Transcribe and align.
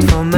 out 0.00 0.10
for 0.10 0.24
me. 0.24 0.37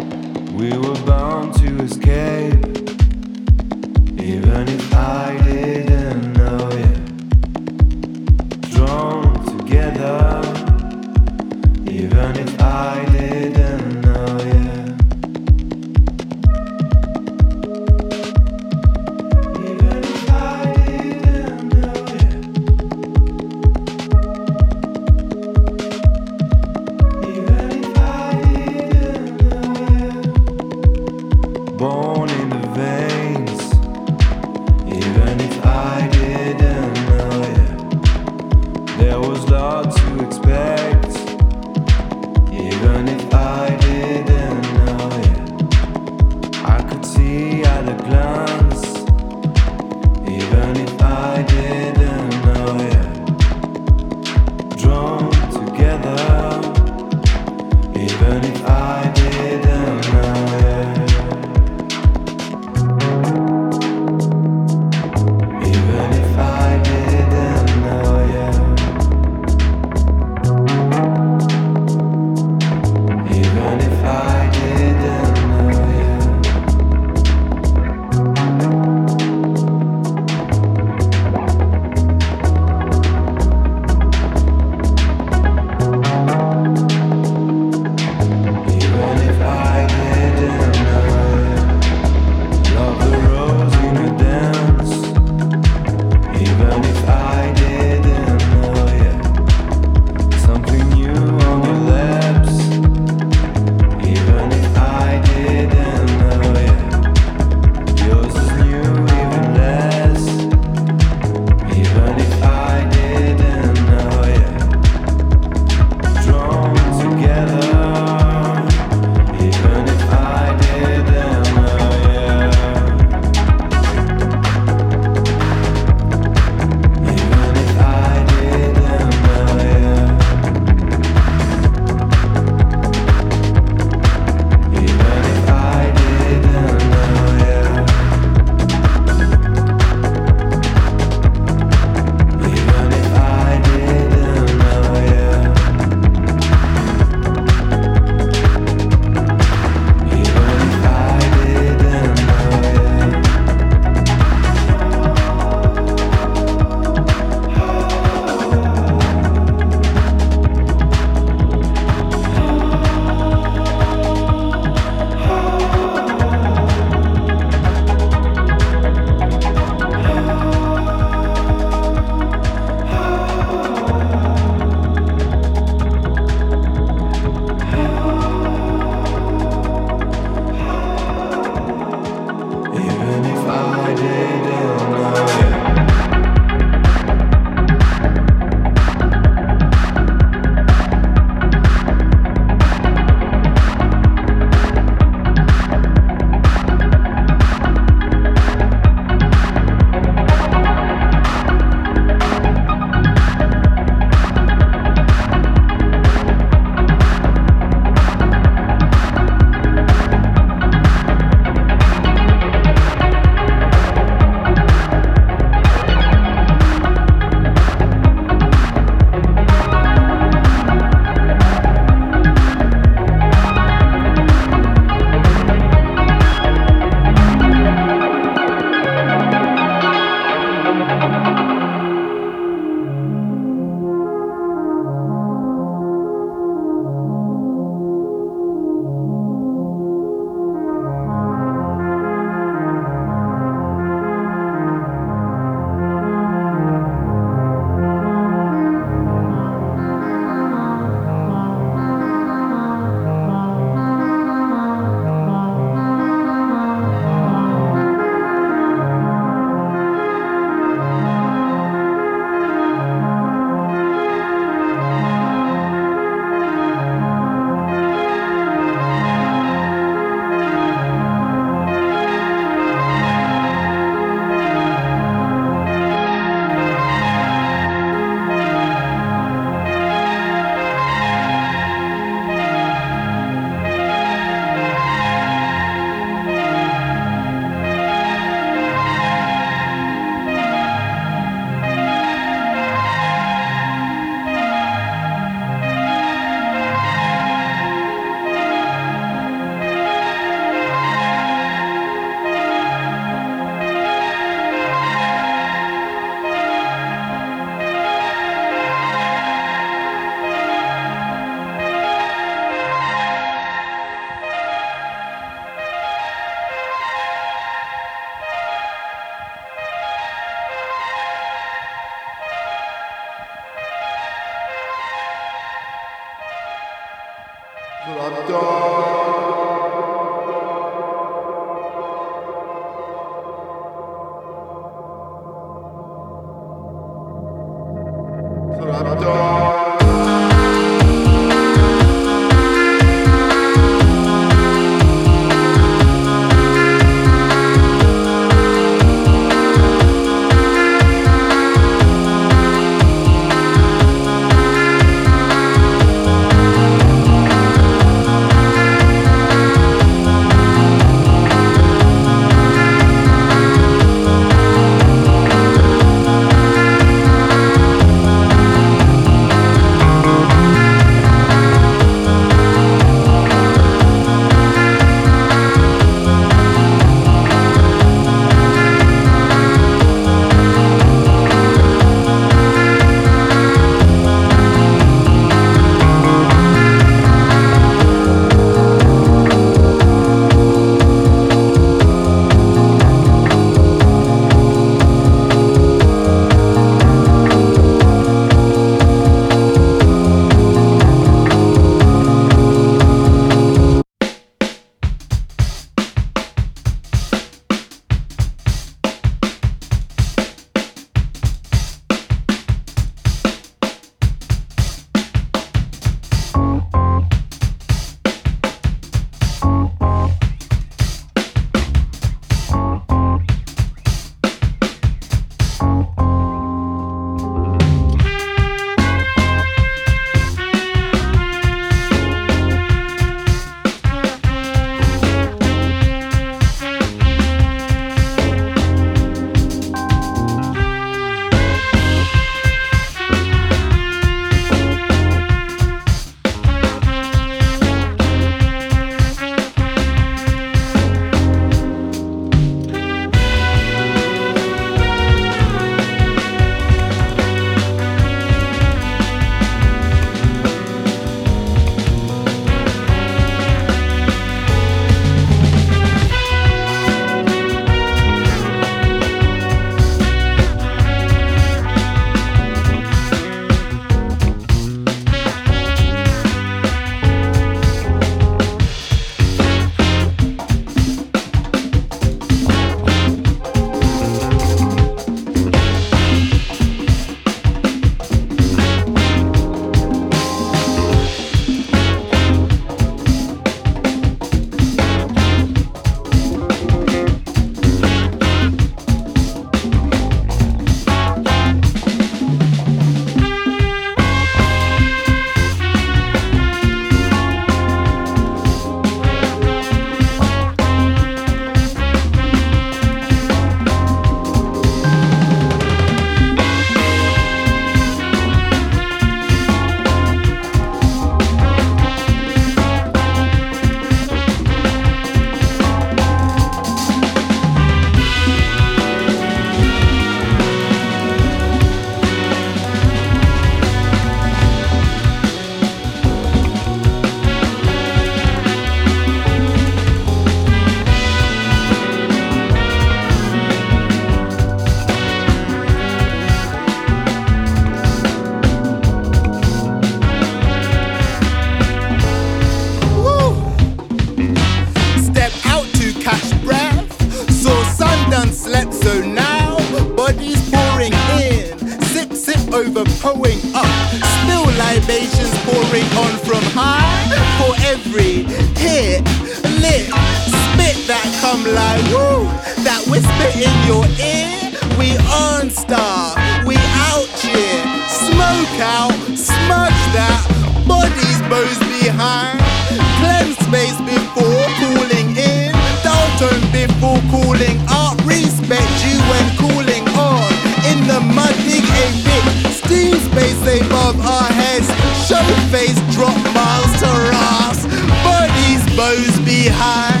high. 599.50 600.00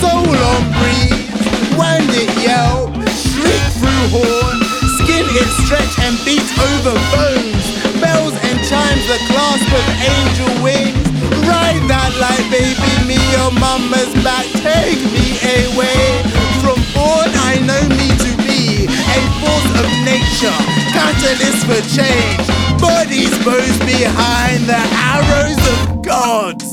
Soul 0.00 0.32
on 0.32 0.62
breeze, 0.76 1.32
Wind 1.76 2.10
it 2.12 2.32
yell, 2.40 2.92
shriek 3.12 3.64
through 3.80 4.06
horn, 4.12 4.58
skin 5.00 5.26
it 5.32 5.50
stretch 5.64 5.94
and 6.04 6.16
beat 6.24 6.44
over 6.60 6.96
bones. 7.12 7.64
Bells 8.00 8.36
and 8.36 8.58
chimes, 8.68 9.04
the 9.08 9.18
clasp 9.28 9.70
of 9.72 9.86
angel 10.04 10.52
wings. 10.62 11.06
Ride 11.48 11.84
that 11.88 12.12
light, 12.20 12.46
baby, 12.52 12.92
me 13.08 13.18
your 13.32 13.52
mama's 13.56 14.12
back. 14.24 14.46
Take 14.60 15.00
me 15.10 15.36
away 15.64 16.22
from 16.60 16.78
born 16.94 17.30
I 17.48 17.58
know 17.64 17.84
me 17.88 18.08
to 18.08 18.30
be 18.44 18.86
a 18.88 19.18
force 19.40 19.70
of 19.80 19.88
nature, 20.04 20.58
catalyst 20.92 21.66
for 21.68 21.82
change. 21.92 22.46
Bodies 22.80 23.32
bows 23.44 23.78
behind 23.84 24.64
the 24.68 24.82
arrows 25.12 25.62
of 25.74 26.02
gods. 26.02 26.71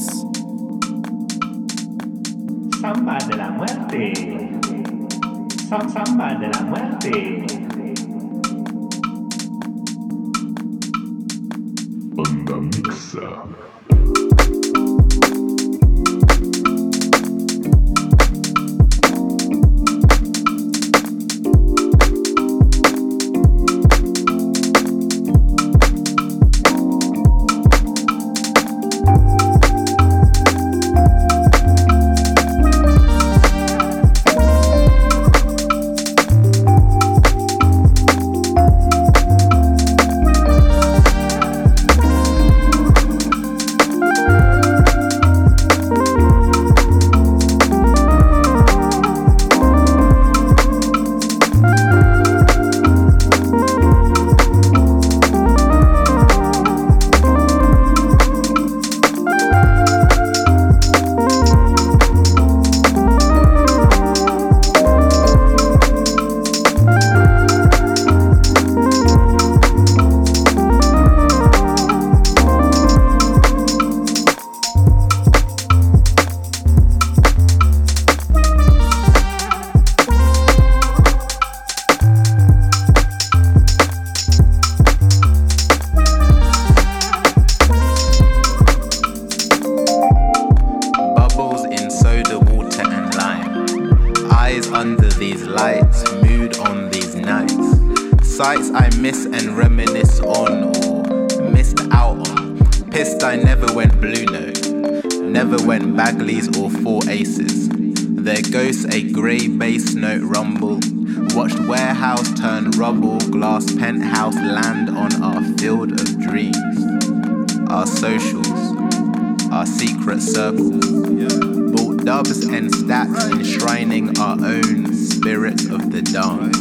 the 125.90 126.02
dawn 126.04 126.52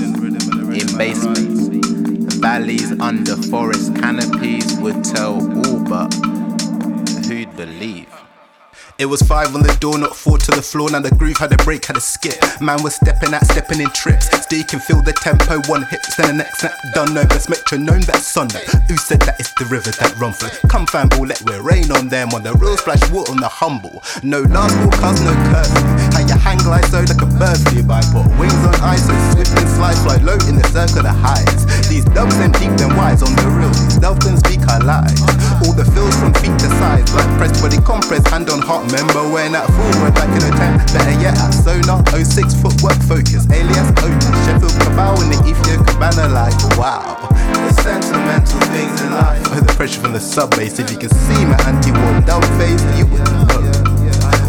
In 0.74 0.96
basements, 0.96 1.68
the 1.68 2.38
valleys 2.40 2.92
under 3.00 3.36
forest 3.36 3.94
canopies 3.96 4.78
would 4.78 5.04
tell 5.04 5.34
all 5.34 5.80
but 5.80 6.14
who'd 7.26 7.54
believe. 7.56 8.17
It 8.98 9.06
was 9.06 9.22
five 9.22 9.54
on 9.54 9.62
the 9.62 9.70
door, 9.78 9.96
not 9.96 10.16
four 10.16 10.38
to 10.38 10.50
the 10.50 10.60
floor. 10.60 10.90
Now 10.90 10.98
the 10.98 11.14
groove 11.14 11.36
had 11.36 11.54
a 11.54 11.56
break, 11.62 11.86
had 11.86 11.96
a 11.96 12.02
skip. 12.02 12.34
Man 12.60 12.82
was 12.82 12.96
stepping 12.96 13.30
out, 13.30 13.46
stepping 13.46 13.78
in 13.78 13.86
trips. 13.94 14.26
Still 14.42 14.66
can 14.66 14.80
feel 14.82 14.98
the 15.06 15.14
tempo, 15.14 15.62
one 15.70 15.86
hit, 15.86 16.02
then 16.18 16.34
the 16.34 16.42
next 16.42 16.58
snap 16.58 16.74
done. 16.98 17.14
No 17.14 17.22
best 17.22 17.46
metronome 17.46 18.02
that 18.10 18.26
Sunday. 18.26 18.66
Who 18.90 18.98
said 18.98 19.22
that 19.22 19.38
it's 19.38 19.54
the 19.54 19.70
river 19.70 19.94
that 20.02 20.18
run 20.18 20.34
through? 20.34 20.50
Come 20.66 20.82
fanball, 20.90 21.30
let 21.30 21.38
we 21.46 21.54
rain 21.62 21.86
on 21.94 22.10
them. 22.10 22.34
On 22.34 22.42
the 22.42 22.50
real 22.58 22.74
splash 22.74 22.98
water 23.14 23.30
on 23.30 23.38
the 23.38 23.46
humble. 23.46 24.02
No 24.26 24.42
last 24.50 24.74
cause 24.98 25.22
no 25.22 25.30
curfew. 25.54 25.86
How 26.18 26.26
you 26.26 26.34
hang 26.34 26.58
glide 26.58 26.90
so 26.90 26.98
like 26.98 27.22
a 27.22 27.30
bird 27.38 27.62
by. 27.86 28.02
Put 28.10 28.26
wings 28.34 28.62
on 28.66 28.74
ice, 28.82 29.06
so 29.06 29.14
swift 29.30 29.54
and 29.54 29.70
slide, 29.78 29.94
fly 30.02 30.18
low 30.26 30.42
in 30.50 30.58
the 30.58 30.66
circle 30.74 31.06
of 31.06 31.14
highs. 31.22 31.86
These 31.86 32.02
dubs 32.18 32.34
and 32.42 32.50
deep 32.58 32.74
and 32.82 32.90
wise 32.98 33.22
on 33.22 33.30
the 33.30 33.46
real. 33.46 33.70
These 33.70 34.02
and 34.26 34.38
speak 34.42 34.58
our 34.66 34.82
lives. 34.82 35.22
All 35.62 35.70
the 35.70 35.86
feels 35.94 36.18
from 36.18 36.34
feet 36.42 36.58
to 36.58 36.68
sides, 36.82 37.14
like 37.14 37.30
press, 37.38 37.62
body 37.62 37.78
compress, 37.86 38.26
hand 38.26 38.50
on 38.50 38.58
heart 38.58 38.87
Remember 38.88 39.20
when 39.28 39.54
at 39.54 39.66
forward 39.76 40.14
back 40.14 40.32
in 40.32 40.40
the 40.40 40.56
time? 40.56 40.78
Better 40.96 41.20
yet 41.20 41.36
at 41.36 41.50
Sonar 41.50 42.00
06 42.08 42.54
footwork 42.54 42.96
focus. 43.04 43.44
Alias 43.52 43.90
Otis, 44.00 44.32
Sheffield 44.48 44.72
Cabal 44.80 45.20
in 45.20 45.28
the 45.28 45.36
Ethiopia 45.44 45.84
Cabana 45.84 46.28
like 46.32 46.56
wow. 46.78 47.28
The 47.28 47.82
sentimental 47.82 48.60
things 48.72 48.98
in 49.02 49.12
life. 49.12 49.44
Oh, 49.52 49.60
the 49.60 49.74
pressure 49.74 50.00
from 50.00 50.14
the 50.14 50.20
sub 50.20 50.56
bass. 50.56 50.78
If 50.78 50.90
you 50.90 50.96
can 50.96 51.10
see 51.10 51.44
my 51.44 51.60
anti-war 51.68 52.20
down 52.24 52.40
face, 52.56 52.80
you 52.96 53.04
would. 53.12 53.57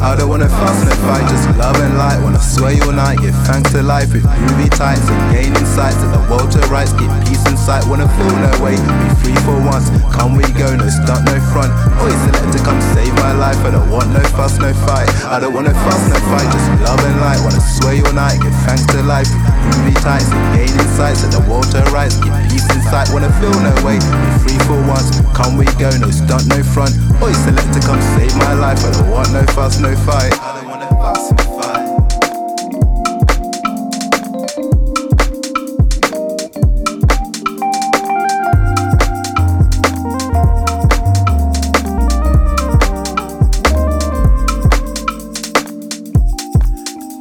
I 0.01 0.15
don't 0.15 0.29
wanna 0.29 0.47
fuss 0.47 0.79
and 0.87 0.99
fight, 1.03 1.27
just 1.27 1.45
love 1.59 1.75
and 1.75 1.97
light. 1.97 2.23
Wanna 2.23 2.39
sway 2.39 2.79
all 2.81 2.95
night, 2.95 3.19
give 3.19 3.35
thanks 3.43 3.71
to 3.75 3.83
life 3.83 4.13
with 4.13 4.23
groovy 4.23 4.71
tights 4.71 5.03
and 5.11 5.19
gain 5.35 5.51
insights 5.51 5.99
that 5.99 6.15
the 6.15 6.23
world 6.31 6.51
to 6.55 6.63
rights. 6.71 6.93
Get 6.95 7.11
peace 7.27 7.43
in 7.45 7.57
sight, 7.59 7.83
wanna 7.83 8.07
feel 8.15 8.31
no 8.31 8.51
way. 8.63 8.79
Be 8.79 9.09
free 9.19 9.39
for 9.43 9.59
once, 9.59 9.91
come 10.15 10.39
we 10.39 10.47
go, 10.55 10.71
no 10.71 10.87
stunt, 10.87 11.27
no 11.27 11.35
front. 11.51 11.75
Always 11.99 12.15
select 12.31 12.47
to 12.55 12.59
come 12.63 12.79
save 12.95 13.11
my 13.19 13.35
life. 13.35 13.59
I 13.67 13.71
don't 13.75 13.91
want 13.91 14.07
no 14.15 14.23
fuss, 14.39 14.55
no 14.57 14.71
fight. 14.87 15.11
I 15.27 15.39
don't 15.39 15.53
wanna 15.53 15.75
fuss, 15.83 16.01
no 16.07 16.17
fight, 16.31 16.47
just 16.47 16.67
love 16.87 17.03
and 17.03 17.19
light. 17.19 17.43
Wanna 17.43 17.59
sway 17.59 17.99
all 17.99 18.15
night, 18.15 18.39
give 18.39 18.55
thanks 18.63 18.87
to 18.95 19.03
life 19.03 19.27
with 19.27 19.43
groovy 19.67 19.95
tights 19.99 20.31
and 20.31 20.43
gain 20.55 20.71
insights 20.79 21.27
that 21.27 21.35
the 21.35 21.43
world 21.43 21.67
to 21.75 21.83
rights. 21.91 22.15
Get 22.23 22.31
peace 22.47 22.63
in 22.71 22.79
sight, 22.87 23.11
wanna 23.11 23.31
feel 23.43 23.51
no 23.59 23.75
way. 23.83 23.99
Be 23.99 24.31
free 24.47 24.59
for 24.63 24.79
once, 24.87 25.11
come 25.35 25.59
we 25.59 25.67
go, 25.75 25.91
no 25.99 26.07
stunt, 26.07 26.47
no 26.47 26.63
front. 26.63 26.95
Always 27.19 27.37
select 27.43 27.67
to 27.75 27.81
come 27.83 27.99
save 28.15 28.31
my 28.39 28.55
life. 28.55 28.79
I 28.79 28.95
don't 28.95 29.11
want 29.11 29.27
no 29.35 29.43
fuss, 29.51 29.77
no 29.79 29.88
no 29.89 29.95
fight. 30.05 30.33
I 30.33 30.61
don't 30.61 30.69
wanna 30.69 30.87
fight. 31.01 31.87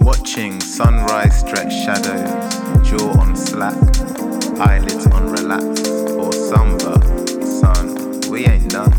Watching 0.01 0.61
sunrise 0.61 1.41
stretch 1.41 1.73
shadows, 1.73 2.89
jaw 2.89 3.19
on 3.21 3.37
slack, 3.37 3.75
eyelids 4.61 5.07
on 5.07 5.31
relax, 5.31 5.81
or 6.11 6.33
somber, 6.33 7.01
sun, 7.45 8.21
we 8.31 8.47
ain't 8.47 8.71
done. 8.71 8.93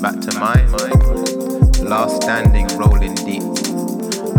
Back 0.00 0.20
to 0.20 0.38
mine. 0.38 1.45
Last 1.86 2.24
standing, 2.24 2.66
rolling 2.76 3.14
deep. 3.14 3.44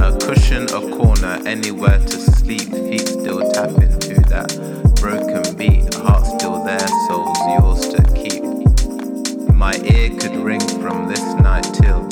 A 0.02 0.18
cushion, 0.20 0.64
a 0.64 0.98
corner, 0.98 1.42
anywhere 1.48 1.98
to 1.98 2.20
sleep. 2.20 2.70
Feet 2.70 3.08
still 3.08 3.50
tapping 3.52 3.98
to 4.00 4.16
that 4.28 4.50
broken 5.00 5.56
beat. 5.56 5.94
Heart 5.94 6.26
still 6.26 6.62
there, 6.66 6.88
soul's 7.08 7.40
yours 7.48 7.88
to 7.94 8.04
keep. 8.14 8.44
My 9.54 9.76
ear 9.78 10.10
could 10.20 10.36
ring 10.36 10.60
from 10.82 11.08
this 11.08 11.24
night 11.36 11.64
till 11.74 12.06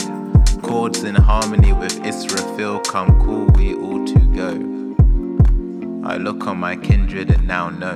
chords 0.61 1.03
in 1.03 1.15
harmony 1.15 1.73
with 1.73 2.01
Israfil 2.03 2.81
come 2.85 3.19
cool, 3.25 3.47
we 3.57 3.75
all 3.75 4.05
to 4.05 4.19
go. 4.33 6.07
I 6.07 6.15
look 6.15 6.47
on 6.47 6.59
my 6.59 6.77
kindred 6.77 7.29
and 7.29 7.45
now 7.45 7.69
know 7.69 7.95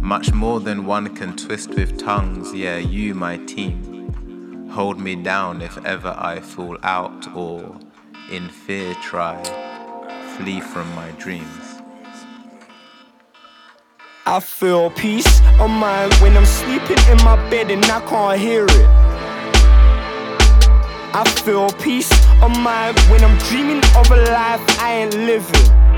much 0.00 0.32
more 0.32 0.58
than 0.58 0.86
one 0.86 1.14
can 1.14 1.36
twist 1.36 1.70
with 1.70 2.00
tongues. 2.00 2.52
Yeah, 2.52 2.78
you, 2.78 3.14
my 3.14 3.36
team. 3.36 3.91
Hold 4.72 4.98
me 4.98 5.16
down 5.16 5.60
if 5.60 5.76
ever 5.84 6.14
I 6.16 6.40
fall 6.40 6.78
out 6.82 7.36
or 7.36 7.78
in 8.30 8.48
fear 8.48 8.94
try 9.02 9.36
flee 10.38 10.62
from 10.62 10.88
my 10.94 11.10
dreams. 11.18 11.82
I 14.24 14.40
feel 14.40 14.88
peace 14.88 15.40
of 15.60 15.68
mind 15.68 16.14
when 16.22 16.34
I'm 16.38 16.46
sleeping 16.46 16.96
in 17.10 17.18
my 17.22 17.36
bed 17.50 17.70
and 17.70 17.84
I 17.84 18.00
can't 18.00 18.40
hear 18.40 18.64
it. 18.64 18.88
I 21.14 21.22
feel 21.44 21.68
peace 21.72 22.10
of 22.40 22.58
mind 22.58 22.98
when 23.10 23.22
I'm 23.22 23.36
dreaming 23.50 23.84
of 23.94 24.10
a 24.10 24.16
life 24.16 24.64
I 24.80 25.02
ain't 25.02 25.12
living. 25.12 25.91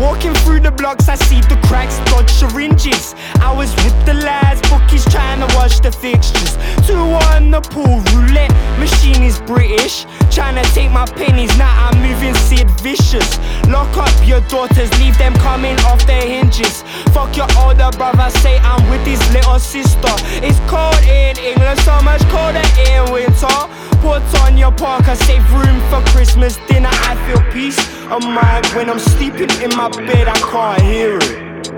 Walking 0.00 0.32
through 0.32 0.60
the 0.60 0.70
blocks, 0.70 1.10
I 1.10 1.14
see 1.14 1.42
the 1.42 1.60
cracks, 1.68 1.98
dodge 2.10 2.30
syringes. 2.30 3.14
I 3.38 3.52
was 3.52 3.68
with 3.84 3.94
the 4.06 4.14
lads, 4.14 4.62
bookies 4.70 5.04
trying 5.04 5.46
to 5.46 5.54
watch 5.54 5.80
the 5.80 5.92
fixtures. 5.92 6.56
Two 6.86 6.96
on 7.28 7.50
the 7.50 7.60
pool 7.60 8.00
roulette 8.16 8.50
machine 8.80 9.22
is 9.22 9.38
British. 9.40 10.06
Trying 10.30 10.56
to 10.56 10.64
take 10.72 10.90
my 10.90 11.04
pennies, 11.04 11.52
now 11.58 11.68
I'm 11.84 12.00
moving 12.00 12.34
Sid 12.34 12.70
Vicious. 12.80 13.36
Lock 13.68 13.94
up 13.98 14.08
your 14.26 14.40
daughters, 14.48 14.88
leave 14.98 15.18
them 15.18 15.34
coming 15.34 15.76
off 15.80 16.06
their 16.06 16.26
hinges. 16.26 16.80
Fuck 17.12 17.36
your 17.36 17.48
older 17.58 17.90
brother, 17.98 18.30
say 18.40 18.56
I'm 18.56 18.80
with 18.88 19.04
his 19.04 19.20
little 19.34 19.58
sister. 19.58 20.16
It's 20.40 20.58
cold 20.64 20.96
in 21.04 21.36
England, 21.36 21.78
so 21.80 22.00
much 22.00 22.22
colder 22.32 22.64
in 22.88 23.12
winter. 23.12 23.58
Put 24.00 24.24
on 24.40 24.56
your 24.56 24.72
parka, 24.72 25.14
save 25.14 25.44
room 25.52 25.78
for 25.90 26.00
Christmas 26.16 26.56
dinner. 26.68 26.88
I 26.90 27.20
feel 27.28 27.42
peace 27.52 27.99
of 28.10 28.24
mind 28.24 28.66
when 28.74 28.90
I'm 28.90 28.98
sleeping 28.98 29.50
in 29.62 29.70
my 29.76 29.88
bed, 29.88 30.26
I 30.26 30.34
can't 30.50 30.82
hear 30.82 31.16
it. 31.16 31.70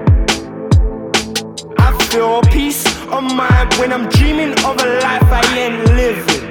I 1.79 1.93
feel 2.09 2.41
peace 2.43 2.87
of 3.09 3.23
mind 3.23 3.75
when 3.75 3.93
I'm 3.93 4.09
dreaming 4.09 4.53
of 4.65 4.81
a 4.81 4.89
life 5.05 5.29
I 5.29 5.43
ain't 5.59 5.85
living. 5.93 6.45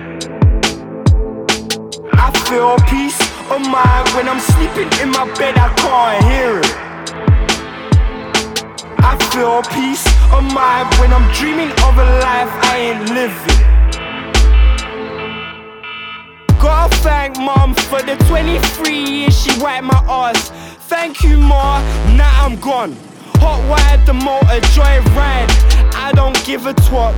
I 2.14 2.30
feel 2.48 2.78
peace 2.88 3.20
of 3.50 3.62
mind 3.62 4.08
when 4.10 4.30
I'm 4.30 4.40
sleeping 4.40 4.90
in 5.02 5.10
my 5.10 5.26
bed, 5.34 5.58
I 5.58 5.74
can't 5.74 6.24
hear 6.30 6.60
it. 6.60 6.92
I 9.00 9.18
feel 9.34 9.64
peace 9.74 10.06
of 10.32 10.44
mind 10.54 10.94
when 11.00 11.12
I'm 11.12 11.28
dreaming 11.34 11.72
of 11.72 11.98
a 11.98 12.06
life 12.22 12.54
I 12.70 12.78
ain't 12.78 13.10
living. 13.10 13.81
Gotta 16.62 16.96
thank 16.98 17.38
mom 17.38 17.74
for 17.74 18.04
the 18.04 18.16
23 18.30 18.94
years 18.96 19.36
she 19.36 19.50
wiped 19.60 19.84
my 19.84 19.98
ass. 20.08 20.52
Thank 20.88 21.24
you, 21.24 21.36
ma, 21.36 21.82
now 22.16 22.46
I'm 22.46 22.56
gone. 22.60 22.96
Hot 23.38 23.60
wired 23.68 24.06
the 24.06 24.14
motor, 24.14 24.62
joy 24.70 25.02
ride. 25.18 25.50
I 25.96 26.12
don't 26.14 26.38
give 26.46 26.68
a 26.68 26.74
twat. 26.86 27.18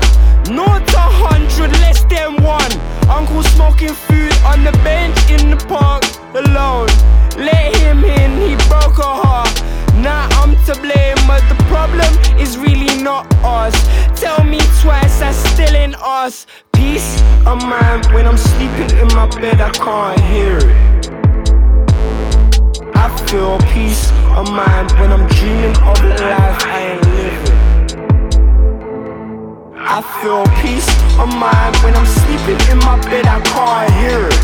Not 0.49 0.87
a 0.93 1.07
hundred, 1.23 1.71
less 1.83 2.05
than 2.05 2.41
one. 2.41 2.71
Uncle 3.09 3.43
smoking 3.43 3.93
food 3.93 4.33
on 4.45 4.63
the 4.63 4.71
bench 4.81 5.17
in 5.29 5.49
the 5.49 5.57
park 5.67 6.03
alone. 6.35 6.87
Let 7.35 7.75
him 7.75 8.05
in, 8.05 8.31
he 8.47 8.55
broke 8.69 8.97
a 8.97 9.11
heart. 9.23 9.53
Now 9.95 10.29
I'm 10.39 10.55
to 10.67 10.73
blame, 10.79 11.19
but 11.27 11.43
the 11.49 11.61
problem 11.67 12.11
is 12.39 12.57
really 12.57 13.03
not 13.03 13.27
us. 13.43 13.75
Tell 14.17 14.41
me 14.45 14.59
twice, 14.79 15.19
that's 15.19 15.37
still 15.51 15.75
in 15.75 15.95
us. 15.99 16.47
Peace 16.83 17.15
of 17.45 17.63
mind 17.63 18.05
when 18.07 18.27
I'm 18.27 18.35
sleeping 18.35 18.91
in 18.99 19.07
my 19.15 19.25
bed, 19.39 19.61
I 19.61 19.71
can't 19.71 20.19
hear 20.19 20.57
it. 20.57 21.09
I 22.93 23.07
feel 23.27 23.57
peace 23.71 24.11
of 24.35 24.51
mind 24.51 24.91
when 24.99 25.13
I'm 25.13 25.25
dreaming 25.29 25.77
of 25.77 25.97
a 26.03 26.09
life 26.09 26.65
I 26.67 26.79
ain't 26.89 27.05
living. 27.15 27.57
I 29.77 30.01
feel 30.19 30.43
peace 30.61 30.89
of 31.17 31.29
mind 31.39 31.73
when 31.83 31.95
I'm 31.95 32.05
sleeping 32.05 32.59
in 32.69 32.79
my 32.79 32.99
bed, 33.07 33.27
I 33.27 33.39
can't 33.53 33.93
hear 34.01 34.27
it. 34.27 34.43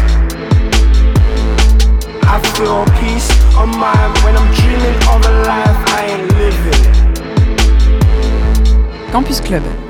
I 2.24 2.40
feel 2.56 2.86
peace 3.02 3.30
of 3.58 3.68
mind 3.68 4.18
when 4.24 4.38
I'm 4.38 4.50
dreaming 4.56 4.98
of 5.12 5.26
a 5.26 5.32
life 5.44 5.80
I 5.92 6.06
ain't 6.14 6.32
living. 6.40 6.84
Campus 9.12 9.42
Club, 9.42 9.89